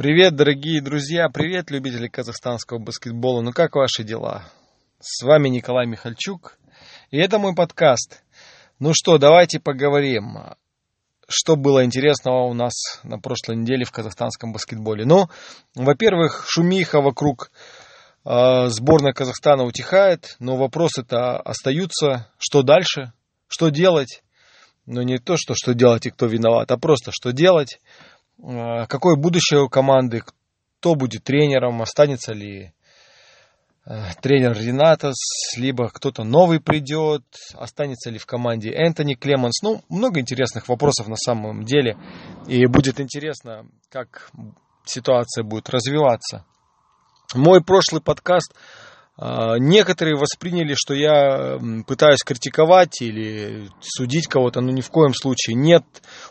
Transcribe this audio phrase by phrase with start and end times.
[0.00, 3.42] Привет, дорогие друзья, привет, любители казахстанского баскетбола.
[3.42, 4.44] Ну как ваши дела?
[4.98, 6.56] С вами Николай Михальчук,
[7.10, 8.22] и это мой подкаст.
[8.78, 10.38] Ну что, давайте поговорим,
[11.28, 15.04] что было интересного у нас на прошлой неделе в казахстанском баскетболе.
[15.04, 15.28] Ну,
[15.74, 17.50] во-первых, шумиха вокруг
[18.24, 22.26] э, сборной Казахстана утихает, но вопросы-то остаются.
[22.38, 23.12] Что дальше?
[23.48, 24.22] Что делать?
[24.86, 27.80] Ну, не то, что что делать и кто виноват, а просто что делать.
[28.42, 30.22] Э, какое будущее у команды,
[30.80, 32.72] кто будет тренером, останется ли
[33.84, 33.92] э,
[34.22, 35.16] тренер Ренатос,
[35.56, 37.24] либо кто-то новый придет,
[37.54, 39.62] останется ли в команде Энтони Клеменс.
[39.62, 41.96] Ну, много интересных вопросов на самом деле.
[42.46, 44.30] И будет интересно, как
[44.84, 46.44] ситуация будет развиваться.
[47.34, 48.54] Мой прошлый подкаст
[49.58, 55.84] некоторые восприняли, что я пытаюсь критиковать или судить кого-то, но ни в коем случае нет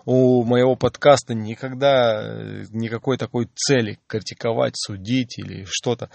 [0.05, 6.09] у моего подкаста никогда э, никакой такой цели критиковать, судить или что-то.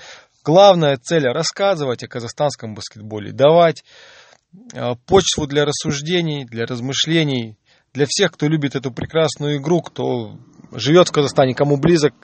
[0.44, 3.84] Главная цель рассказывать о казахстанском баскетболе, давать
[4.74, 7.56] а, почву для рассуждений, для размышлений,
[7.92, 10.36] для всех, кто любит эту прекрасную игру, кто
[10.72, 12.14] живет в Казахстане, кому близок,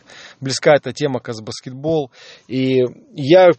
[0.40, 2.10] близка эта тема казбаскетбол.
[2.48, 2.82] И
[3.14, 3.50] я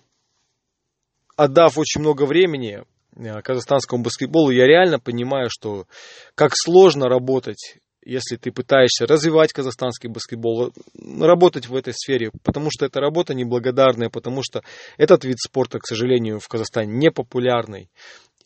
[1.44, 2.84] отдав очень много времени
[3.16, 5.88] э, казахстанскому баскетболу, я реально понимаю, что
[6.36, 10.72] как сложно работать, если ты пытаешься развивать казахстанский баскетбол,
[11.20, 14.62] работать в этой сфере, потому что это работа неблагодарная, потому что
[14.98, 17.90] этот вид спорта, к сожалению, в Казахстане не популярный.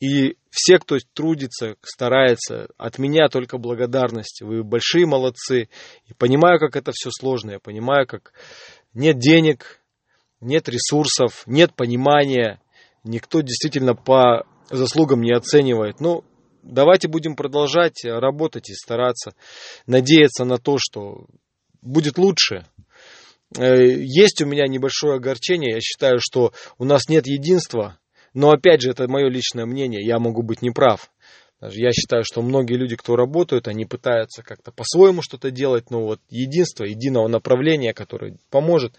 [0.01, 4.41] И все, кто трудится, старается, от меня только благодарность.
[4.41, 5.69] Вы большие молодцы.
[6.07, 7.51] И понимаю, как это все сложно.
[7.51, 8.33] Я понимаю, как
[8.93, 9.81] нет денег,
[10.41, 12.59] нет ресурсов, нет понимания
[13.05, 15.99] никто действительно по заслугам не оценивает.
[16.01, 16.23] Ну,
[16.63, 19.33] давайте будем продолжать работать и стараться,
[19.85, 21.27] надеяться на то, что
[21.81, 22.65] будет лучше.
[23.57, 27.99] Э, есть у меня небольшое огорчение, я считаю, что у нас нет единства,
[28.33, 31.09] но опять же, это мое личное мнение, я могу быть неправ.
[31.61, 36.19] Я считаю, что многие люди, кто работают, они пытаются как-то по-своему что-то делать, но вот
[36.29, 38.95] единство, единого направления, которое поможет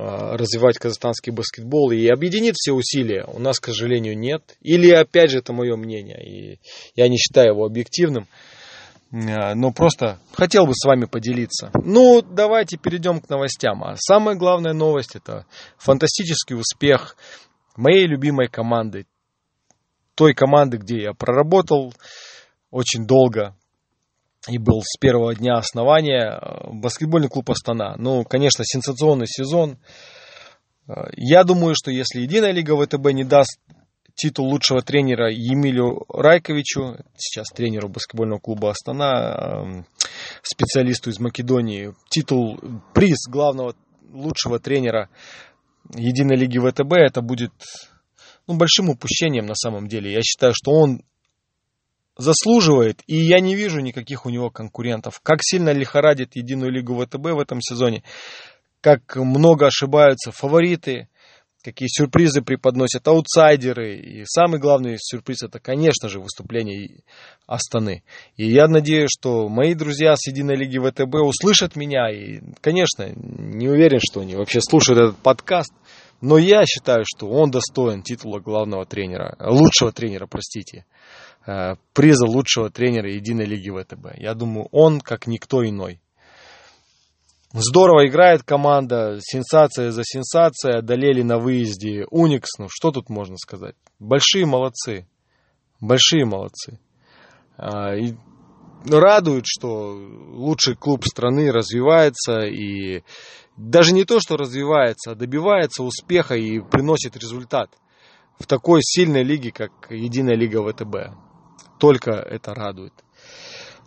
[0.00, 4.56] развивать казахстанский баскетбол и объединит все усилия, у нас, к сожалению, нет.
[4.60, 6.58] Или, опять же, это мое мнение, и
[6.94, 8.26] я не считаю его объективным,
[9.12, 11.70] а, но просто хотел бы с вами поделиться.
[11.84, 13.82] Ну, давайте перейдем к новостям.
[13.82, 15.46] А самая главная новость– это
[15.78, 17.16] фантастический успех
[17.76, 19.06] моей любимой команды,
[20.14, 21.92] той команды, где я проработал
[22.70, 23.56] очень долго,
[24.48, 27.96] и был с первого дня основания э, баскетбольный клуб Астана.
[27.98, 29.78] Ну, конечно, сенсационный сезон.
[30.88, 33.58] Э, я думаю, что если Единая лига ВТБ не даст
[34.14, 39.82] титул лучшего тренера Емилю Райковичу, сейчас тренеру баскетбольного клуба Астана, э,
[40.42, 42.58] специалисту из Македонии, титул,
[42.94, 43.74] приз главного
[44.10, 45.08] лучшего тренера
[45.94, 47.52] Единой лиги ВТБ, это будет
[48.46, 50.12] ну, большим упущением на самом деле.
[50.12, 51.02] Я считаю, что он
[52.16, 55.20] заслуживает, и я не вижу никаких у него конкурентов.
[55.22, 58.02] Как сильно лихорадит единую лигу ВТБ в этом сезоне,
[58.80, 61.08] как много ошибаются фавориты,
[61.62, 63.96] какие сюрпризы преподносят аутсайдеры.
[63.96, 67.02] И самый главный сюрприз это, конечно же, выступление
[67.46, 68.02] Астаны.
[68.36, 72.10] И я надеюсь, что мои друзья с Единой Лиги ВТБ услышат меня.
[72.10, 75.72] И, конечно, не уверен, что они вообще слушают этот подкаст.
[76.20, 80.84] Но я считаю, что он достоин титула главного тренера, лучшего тренера, простите.
[81.46, 84.18] Э, приза лучшего тренера Единой Лиги ВТБ.
[84.18, 86.00] Я думаю, он как никто иной.
[87.52, 93.74] Здорово играет команда, сенсация за сенсацией, одолели на выезде Уникс, ну что тут можно сказать?
[93.98, 95.08] Большие молодцы,
[95.80, 96.78] большие молодцы.
[97.56, 98.14] А, и
[98.86, 103.02] радует, что лучший клуб страны развивается и
[103.56, 107.70] даже не то, что развивается, а добивается успеха и приносит результат
[108.38, 111.29] в такой сильной лиге, как Единая Лига ВТБ
[111.80, 112.92] только это радует.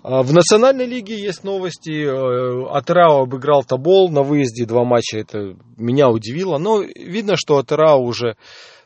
[0.04, 2.04] А в национальной лиге есть новости.
[2.04, 5.18] Э, Атерао обыграл Табол на выезде два матча.
[5.20, 6.58] Это меня удивило.
[6.58, 8.36] Но видно, что Атерао уже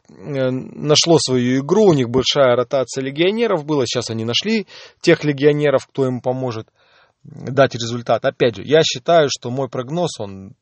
[0.10, 1.86] э, нашло свою игру.
[1.86, 3.88] У них большая ротация легионеров была.
[3.88, 4.68] Сейчас они нашли
[5.02, 6.68] тех легионеров, кто им поможет
[7.24, 8.24] дать результат.
[8.24, 10.54] Опять же, я считаю, что мой прогноз, он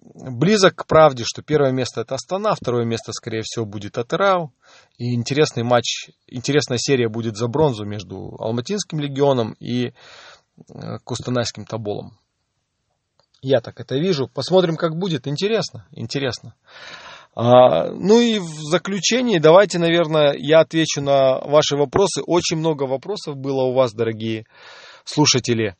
[0.00, 4.52] близок к правде, что первое место это Астана, второе место, скорее всего, будет Атерау.
[4.96, 9.92] И интересный матч, интересная серия будет за бронзу между Алматинским легионом и э,
[11.04, 12.18] Кустанайским Таболом.
[13.40, 14.28] Я так это вижу.
[14.28, 15.28] Посмотрим, как будет.
[15.28, 16.54] Интересно, интересно.
[17.34, 22.20] А, ну и в заключении давайте, наверное, я отвечу на ваши вопросы.
[22.26, 24.46] Очень много вопросов было у вас, дорогие
[25.04, 25.76] слушатели.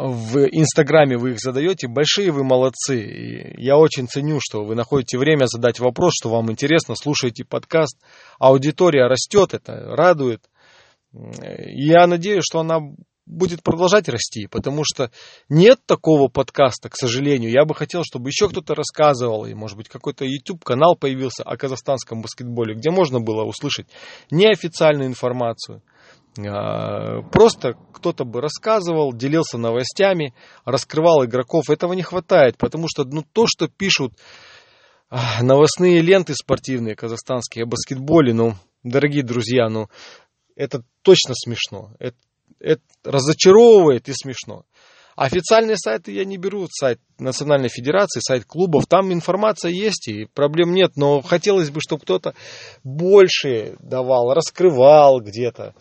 [0.00, 3.00] В Инстаграме вы их задаете, большие вы молодцы.
[3.02, 7.98] И я очень ценю, что вы находите время задать вопрос, что вам интересно, слушаете подкаст.
[8.38, 10.42] Аудитория растет, это радует.
[11.12, 12.78] Я надеюсь, что она
[13.26, 15.10] будет продолжать расти, потому что
[15.48, 17.50] нет такого подкаста, к сожалению.
[17.50, 22.22] Я бы хотел, чтобы еще кто-то рассказывал, и, может быть, какой-то YouTube-канал появился о казахстанском
[22.22, 23.86] баскетболе, где можно было услышать
[24.30, 25.82] неофициальную информацию.
[26.38, 30.34] А, просто кто-то бы рассказывал, делился новостями,
[30.64, 31.70] раскрывал игроков.
[31.70, 34.14] Этого не хватает, потому что ну, то, что пишут
[35.08, 38.54] а, новостные ленты спортивные казахстанские о баскетболе, ну,
[38.84, 39.88] дорогие друзья, ну,
[40.54, 41.92] это точно смешно.
[41.98, 42.16] Это,
[42.60, 44.64] это разочаровывает и смешно.
[45.16, 50.72] Официальные сайты я не беру, сайт Национальной Федерации, сайт клубов, там информация есть и проблем
[50.72, 52.34] нет, но хотелось бы, чтобы кто-то
[52.84, 55.74] больше давал, раскрывал где-то,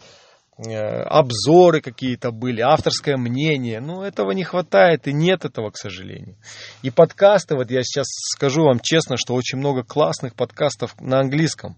[0.68, 6.36] обзоры какие-то были, авторское мнение, но этого не хватает и нет этого, к сожалению.
[6.82, 11.78] И подкасты, вот я сейчас скажу вам честно, что очень много классных подкастов на английском,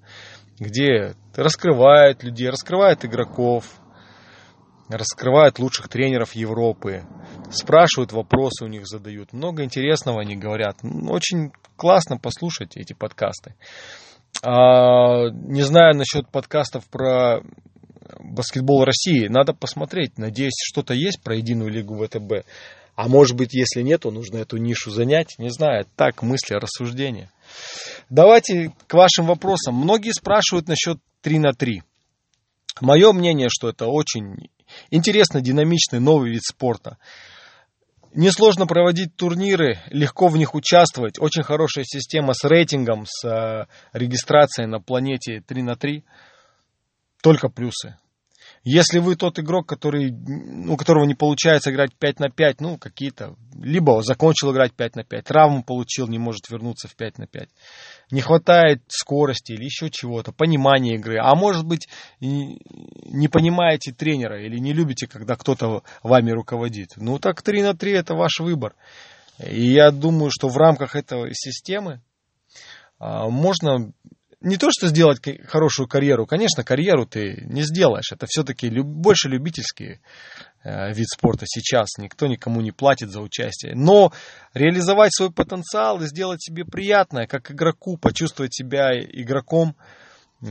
[0.60, 3.66] где раскрывают людей, раскрывают игроков,
[4.90, 7.04] раскрывают лучших тренеров Европы,
[7.52, 10.78] спрашивают вопросы у них задают, много интересного они говорят.
[10.84, 13.56] Очень классно послушать эти подкасты.
[14.44, 17.42] А, не знаю насчет подкастов про
[18.24, 20.18] баскетбол России, надо посмотреть.
[20.18, 22.46] Надеюсь, что-то есть про единую лигу ВТБ.
[22.96, 25.36] А может быть, если нету, нужно эту нишу занять.
[25.38, 27.32] Не знаю, так мысли, рассуждения.
[28.10, 29.76] Давайте к вашим вопросам.
[29.76, 31.84] Многие спрашивают насчет 3 на 3.
[32.82, 34.50] Мое мнение, что это очень
[34.90, 36.98] интересный, динамичный новый вид спорта.
[38.14, 41.18] Несложно проводить турниры, легко в них участвовать.
[41.18, 46.04] Очень хорошая система с рейтингом, с э, регистрацией на планете 3 на 3.
[47.22, 47.98] Только плюсы.
[48.64, 53.36] Если вы тот игрок, который, у которого не получается играть 5 на 5, ну, какие-то,
[53.56, 57.50] либо закончил играть 5 на 5, травму получил, не может вернуться в 5 на 5,
[58.12, 61.88] не хватает скорости или еще чего-то, понимания игры, а может быть,
[62.20, 67.92] не понимаете тренера или не любите, когда кто-то вами руководит, ну, так 3 на 3
[67.94, 68.76] это ваш выбор.
[69.44, 72.02] И я думаю, что в рамках этой системы
[73.00, 73.92] а, можно
[74.42, 78.12] не то, что сделать хорошую карьеру, конечно, карьеру ты не сделаешь.
[78.12, 80.02] Это все-таки больше любительский
[80.64, 81.98] э, вид спорта сейчас.
[81.98, 83.76] Никто никому не платит за участие.
[83.76, 84.12] Но
[84.54, 89.76] реализовать свой потенциал и сделать себе приятное, как игроку, почувствовать себя игроком
[90.42, 90.48] э,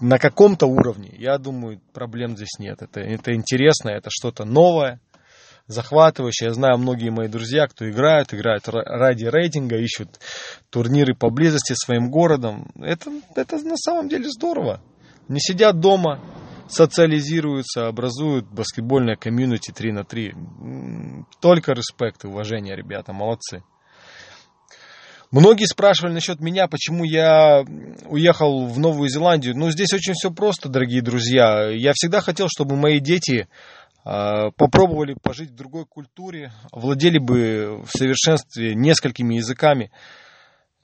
[0.00, 2.82] на каком-то уровне, я думаю, проблем здесь нет.
[2.82, 5.00] Это, это интересно, это что-то новое
[5.66, 6.48] захватывающее.
[6.48, 10.20] Я знаю многие мои друзья, кто играют, играют ради рейтинга, ищут
[10.70, 12.70] турниры поблизости своим городом.
[12.80, 14.80] Это, это на самом деле здорово.
[15.28, 16.20] Не сидят дома,
[16.68, 20.34] социализируются, образуют баскетбольное комьюнити 3 на 3.
[21.40, 23.62] Только респект и уважение, ребята, молодцы.
[25.32, 27.64] Многие спрашивали насчет меня, почему я
[28.06, 29.56] уехал в Новую Зеландию.
[29.56, 31.68] Ну, здесь очень все просто, дорогие друзья.
[31.68, 33.48] Я всегда хотел, чтобы мои дети
[34.06, 39.90] попробовали пожить в другой культуре, владели бы в совершенстве несколькими языками.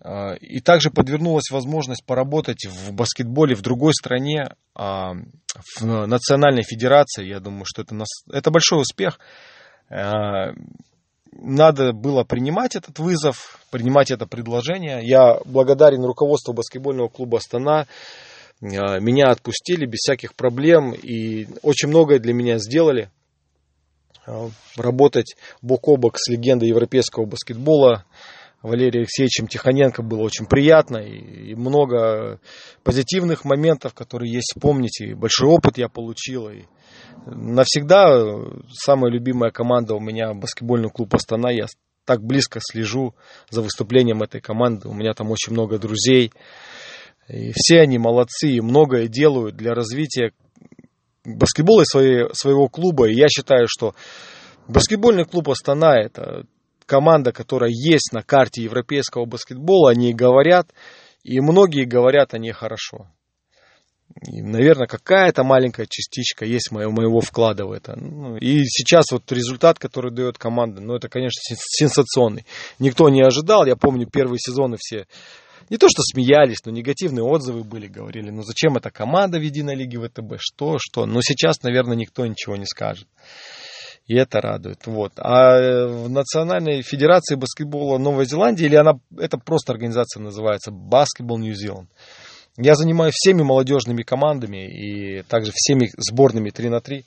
[0.05, 5.13] А, и также подвернулась возможность поработать в баскетболе в другой стране, а,
[5.79, 7.25] в национальной федерации.
[7.25, 7.97] Я думаю, что это,
[8.33, 9.21] это большой успех.
[11.35, 15.01] Надо было принимать этот вызов, принимать это предложение.
[15.03, 17.87] Я благодарен руководству баскетбольного клуба «Астана», а,
[18.63, 23.11] меня отпустили без всяких проблем и очень многое для меня сделали.
[24.25, 28.05] А, работать бок о бок с легендой европейского баскетбола
[28.63, 32.39] Валерием Алексеевичем Тихоненко было очень приятно и много
[32.85, 35.01] позитивных моментов, которые есть вспомнить.
[35.01, 36.49] И большой опыт я получил.
[36.49, 36.63] И
[37.27, 38.25] навсегда
[38.73, 41.51] самая любимая команда у меня баскетбольный клуб Астана.
[41.51, 41.67] Я
[42.05, 43.15] так близко слежу
[43.51, 44.89] за выступлением этой команды.
[44.89, 46.33] У меня там очень много друзей.
[47.29, 50.33] И все они молодцы и многое делают для развития
[51.25, 53.09] баскетбола своей, своего клуба.
[53.09, 53.95] И я считаю, что
[54.69, 56.47] баскетбольный клуб Астана это
[56.87, 59.91] команда, которая есть на карте европейского баскетбола.
[59.91, 60.69] Они говорят,
[61.23, 63.09] и многие говорят о ней хорошо.
[64.27, 67.97] И, наверное, какая-то маленькая частичка есть моего, моего вклада в это.
[67.97, 72.45] Ну, и сейчас вот результат, который дает команда, ну, это, конечно, сенсационный.
[72.79, 73.65] Никто не ожидал.
[73.65, 75.07] Я помню, первые сезоны все
[75.73, 79.75] не то что смеялись, но негативные отзывы были, говорили, ну зачем эта команда в единой
[79.75, 81.07] лиге ВТБ, что, что.
[81.07, 83.09] Но сейчас, наверное, никто ничего не скажет.
[84.07, 84.87] И это радует.
[84.87, 85.13] Вот.
[85.17, 91.55] А в Национальной Федерации баскетбола Новой Зеландии, или она, это просто организация называется Basketball New
[91.55, 91.87] Zealand.
[92.59, 97.07] Я занимаюсь всеми молодежными командами и также всеми сборными 3 на 3.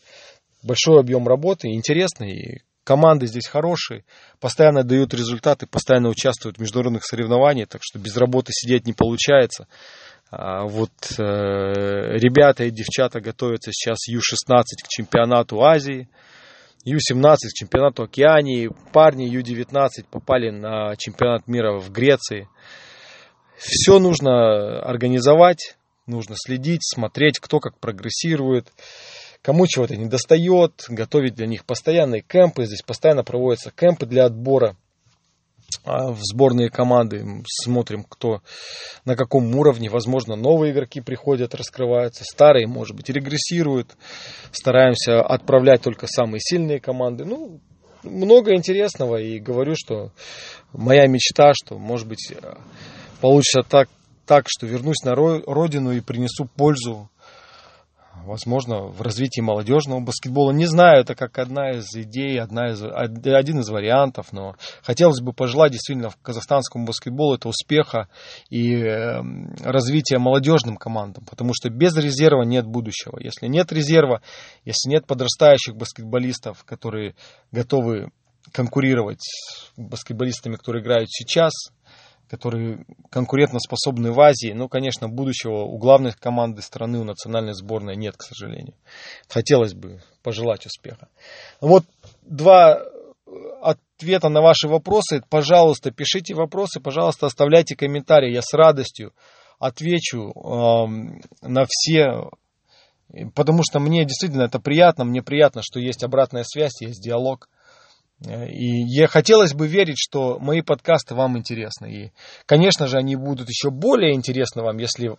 [0.64, 4.06] большой объем работы, интересный, команды здесь хорошие,
[4.40, 9.68] постоянно дают результаты, постоянно участвуют в международных соревнованиях, так что без работы сидеть не получается.
[10.32, 16.08] А вот э, ребята и девчата готовятся сейчас Ю-16 к чемпионату Азии,
[16.86, 22.48] Ю-17 к чемпионату Океании, парни Ю-19 попали на чемпионат мира в Греции.
[23.58, 28.68] Все нужно организовать, нужно следить, смотреть, кто как прогрессирует,
[29.46, 32.66] кому чего-то не достает, готовить для них постоянные кемпы.
[32.66, 34.76] Здесь постоянно проводятся кемпы для отбора
[35.84, 37.24] а, в сборные команды.
[37.48, 38.42] Смотрим, кто
[39.06, 39.88] на каком уровне.
[39.88, 42.24] Возможно, новые игроки приходят, раскрываются.
[42.24, 43.96] Старые, может быть, регрессируют.
[44.52, 47.24] Стараемся отправлять только самые сильные команды.
[47.24, 47.60] Ну,
[48.02, 49.18] много интересного.
[49.18, 50.12] И говорю, что
[50.74, 52.34] моя мечта, что, может быть,
[53.22, 53.90] получится так,
[54.26, 57.12] так что вернусь на родину и принесу пользу
[58.26, 60.52] возможно, в развитии молодежного баскетбола.
[60.52, 65.34] Не знаю, это как одна из идей, одна из, один из вариантов, но хотелось бы
[65.34, 68.10] пожелать действительно казахстанскому баскетболу это успеха
[68.50, 73.20] и эм, развития молодежным командам, потому что без резерва нет будущего.
[73.20, 74.22] Если нет резерва,
[74.64, 77.16] если нет подрастающих баскетболистов, которые
[77.52, 78.12] готовы
[78.52, 81.52] конкурировать с баскетболистами, которые играют сейчас–
[82.30, 84.52] которые конкурентоспособны в Азии.
[84.54, 88.76] Ну, конечно, будущего у главной команды страны, у национальной сборной нет, к сожалению.
[89.28, 91.08] Хотелось бы пожелать успеха.
[91.62, 91.86] Вот
[92.24, 92.82] два
[93.62, 95.24] ответа на ваши вопросы.
[95.30, 98.34] Пожалуйста, пишите вопросы, пожалуйста, оставляйте комментарии.
[98.34, 99.14] Я с радостью
[99.60, 102.30] отвечу э, на все,
[103.34, 105.06] потому что мне действительно это приятно.
[105.06, 107.50] Мне приятно, что есть обратная связь, есть диалог.
[108.22, 111.92] И я хотелось бы верить, что мои подкасты вам интересны.
[111.92, 112.12] И,
[112.46, 115.16] конечно же, они будут еще более интересны вам, если э,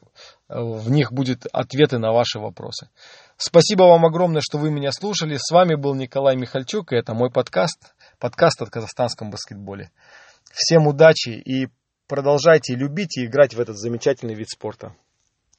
[0.49, 2.89] в них будут ответы на ваши вопросы.
[3.37, 5.37] Спасибо вам огромное, что вы меня слушали.
[5.37, 9.91] С вами был Николай Михальчук, и это мой подкаст, подкаст о казахстанском баскетболе.
[10.51, 11.69] Всем удачи и
[12.09, 14.95] продолжайте любить и играть в этот замечательный вид спорта.